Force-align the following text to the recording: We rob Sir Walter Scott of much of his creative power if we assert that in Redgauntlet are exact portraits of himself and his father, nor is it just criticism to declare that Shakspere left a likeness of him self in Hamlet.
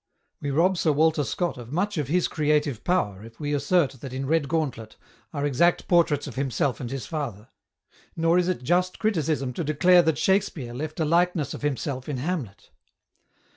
We 0.41 0.49
rob 0.49 0.79
Sir 0.79 0.91
Walter 0.91 1.23
Scott 1.23 1.59
of 1.59 1.71
much 1.71 1.99
of 1.99 2.07
his 2.07 2.27
creative 2.27 2.83
power 2.83 3.23
if 3.23 3.39
we 3.39 3.53
assert 3.53 3.91
that 4.01 4.13
in 4.13 4.25
Redgauntlet 4.25 4.95
are 5.31 5.45
exact 5.45 5.87
portraits 5.87 6.25
of 6.25 6.33
himself 6.33 6.79
and 6.79 6.89
his 6.89 7.05
father, 7.05 7.49
nor 8.15 8.39
is 8.39 8.47
it 8.47 8.63
just 8.63 8.97
criticism 8.97 9.53
to 9.53 9.63
declare 9.63 10.01
that 10.01 10.17
Shakspere 10.17 10.73
left 10.73 10.99
a 10.99 11.05
likeness 11.05 11.53
of 11.53 11.61
him 11.63 11.77
self 11.77 12.09
in 12.09 12.17
Hamlet. 12.17 12.71